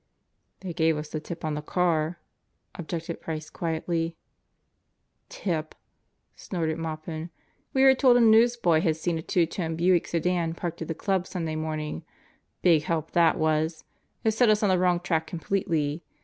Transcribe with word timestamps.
"They 0.61 0.73
gave 0.73 0.97
us 0.97 1.09
the 1.09 1.19
tip 1.19 1.45
on 1.45 1.53
the 1.53 1.61
car," 1.61 2.19
objected 2.73 3.21
Price 3.21 3.51
quietly. 3.51 4.17
"Tipl" 5.29 5.73
snorted 6.35 6.79
Maupin. 6.79 7.29
"We 7.71 7.83
were 7.83 7.93
told 7.93 8.17
a 8.17 8.19
newsboy 8.19 8.81
had 8.81 8.95
seen 8.97 9.19
a 9.19 9.21
two 9.21 9.45
toned 9.45 9.77
Buick 9.77 10.07
sedan 10.07 10.55
parked 10.55 10.81
at 10.81 10.87
the 10.87 10.95
Club 10.95 11.27
Sunday 11.27 11.55
morning. 11.55 12.03
Big 12.63 12.81
help 12.85 13.11
that 13.11 13.37
wasl 13.37 13.83
It 14.23 14.31
set 14.31 14.49
us 14.49 14.63
on 14.63 14.69
the 14.69 14.79
wrong 14.79 15.01
track 15.01 15.27
completely. 15.27 16.01